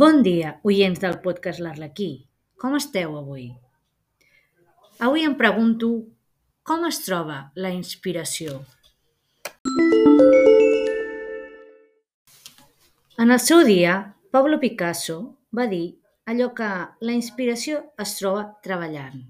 Bon 0.00 0.24
dia, 0.26 0.48
oients 0.66 0.98
del 0.98 1.20
podcast 1.22 1.60
L'Arlequí. 1.62 2.24
Com 2.58 2.72
esteu 2.74 3.12
avui? 3.14 3.44
Avui 4.98 5.22
em 5.22 5.36
pregunto 5.38 5.90
com 6.66 6.82
es 6.88 6.98
troba 7.04 7.36
la 7.54 7.70
inspiració. 7.70 8.56
En 13.22 13.30
el 13.30 13.38
seu 13.46 13.62
dia, 13.70 13.94
Pablo 14.34 14.58
Picasso 14.58 15.20
va 15.54 15.70
dir 15.70 15.94
allò 16.26 16.50
que 16.58 16.74
la 16.98 17.14
inspiració 17.14 17.84
es 17.94 18.18
troba 18.18 18.48
treballant. 18.66 19.22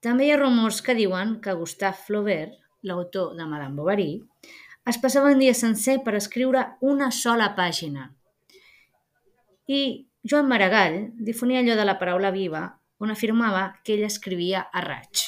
També 0.00 0.30
hi 0.30 0.32
ha 0.32 0.40
rumors 0.40 0.80
que 0.80 0.96
diuen 0.96 1.42
que 1.44 1.60
Gustave 1.60 2.06
Flaubert, 2.08 2.56
l'autor 2.88 3.36
de 3.36 3.52
Madame 3.52 3.76
Bovary, 3.76 4.12
es 4.88 4.96
passava 4.96 5.36
un 5.36 5.44
dia 5.44 5.52
sencer 5.52 6.00
per 6.08 6.16
escriure 6.16 6.70
una 6.80 7.12
sola 7.12 7.52
pàgina. 7.52 8.14
I 9.66 10.06
Joan 10.22 10.46
Maragall 10.46 11.10
difonia 11.18 11.58
allò 11.58 11.74
de 11.74 11.84
la 11.84 11.96
paraula 11.98 12.30
viva, 12.30 12.68
on 13.02 13.10
afirmava 13.10 13.72
que 13.82 13.96
ell 13.96 14.04
escrivia 14.06 14.68
a 14.70 14.82
raig. 14.84 15.24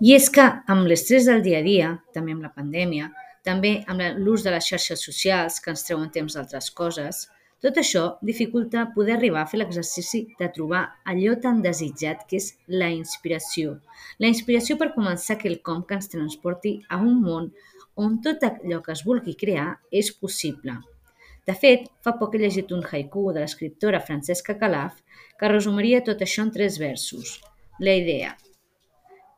I 0.00 0.14
és 0.14 0.30
que 0.32 0.46
amb 0.70 0.86
l'estrès 0.86 1.26
del 1.26 1.42
dia 1.42 1.58
a 1.58 1.66
dia, 1.66 1.90
també 2.14 2.32
amb 2.32 2.46
la 2.46 2.54
pandèmia, 2.54 3.10
també 3.44 3.80
amb 3.90 4.22
l'ús 4.22 4.46
de 4.46 4.54
les 4.54 4.70
xarxes 4.70 5.02
socials 5.02 5.58
que 5.60 5.74
ens 5.74 5.82
treuen 5.84 6.08
temps 6.14 6.38
d'altres 6.38 6.70
coses, 6.70 7.26
tot 7.64 7.78
això 7.80 8.02
dificulta 8.24 8.86
poder 8.94 9.16
arribar 9.16 9.42
a 9.44 9.50
fer 9.50 9.60
l'exercici 9.60 10.22
de 10.38 10.48
trobar 10.54 10.82
allò 11.12 11.36
tan 11.44 11.60
desitjat 11.64 12.26
que 12.28 12.40
és 12.40 12.50
la 12.82 12.90
inspiració. 12.94 13.78
La 14.18 14.30
inspiració 14.32 14.78
per 14.80 14.92
començar 14.96 15.38
quelcom 15.40 15.84
que 15.86 15.98
ens 16.00 16.08
transporti 16.12 16.76
a 16.88 17.00
un 17.04 17.20
món 17.24 17.50
on 18.00 18.20
tot 18.24 18.44
allò 18.48 18.80
que 18.84 18.94
es 18.96 19.04
vulgui 19.04 19.36
crear 19.36 19.74
és 20.02 20.12
possible. 20.12 20.78
De 21.46 21.56
fet, 21.56 21.88
fa 22.04 22.16
poc 22.20 22.36
he 22.36 22.42
llegit 22.44 22.72
un 22.72 22.84
haiku 22.84 23.30
de 23.32 23.42
l'escriptora 23.42 24.00
Francesca 24.04 24.56
Calaf 24.60 25.00
que 25.40 25.52
resumiria 25.52 26.04
tot 26.06 26.22
això 26.24 26.46
en 26.46 26.54
tres 26.54 26.78
versos. 26.80 27.40
La 27.80 27.96
idea, 27.96 28.36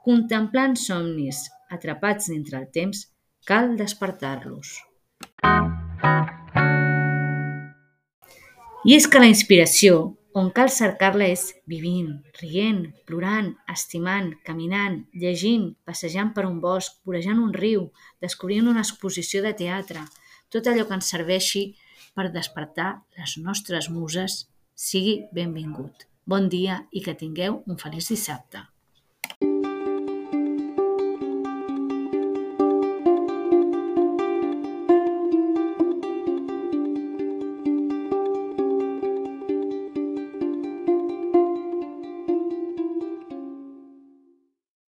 Contemplant 0.06 0.72
somnis 0.82 1.44
atrapats 1.76 2.26
dintre 2.32 2.58
el 2.58 2.66
temps, 2.78 3.04
cal 3.46 3.76
despertar-los. 3.78 4.74
I 8.82 8.96
és 8.96 9.04
que 9.06 9.20
la 9.22 9.28
inspiració, 9.30 9.98
on 10.34 10.48
cal 10.50 10.70
cercar-la 10.74 11.28
és 11.30 11.44
vivint, 11.70 12.16
rient, 12.40 12.80
plorant, 13.06 13.52
estimant, 13.70 14.32
caminant, 14.42 14.96
llegint, 15.14 15.68
passejant 15.86 16.32
per 16.34 16.48
un 16.48 16.56
bosc, 16.64 16.96
vorejant 17.06 17.38
un 17.38 17.52
riu, 17.54 17.84
descobrint 18.24 18.72
una 18.72 18.82
exposició 18.82 19.44
de 19.46 19.54
teatre, 19.62 20.02
tot 20.50 20.66
allò 20.66 20.88
que 20.88 20.98
ens 20.98 21.12
serveixi 21.14 21.62
per 22.18 22.32
despertar 22.34 22.90
les 23.20 23.36
nostres 23.44 23.86
muses 23.86 24.48
sigui 24.74 25.20
benvingut. 25.30 26.08
Bon 26.26 26.50
dia 26.50 26.82
i 26.90 27.06
que 27.06 27.14
tingueu 27.14 27.62
un 27.70 27.78
feliç 27.78 28.10
dissabte. 28.10 28.66